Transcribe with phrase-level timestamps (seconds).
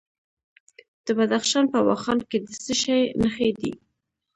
[1.05, 3.71] د بدخشان په واخان کې د څه شي نښې دي؟